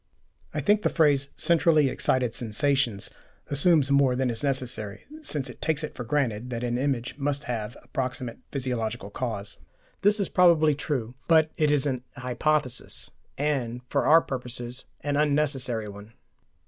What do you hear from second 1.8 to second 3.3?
excited sensations"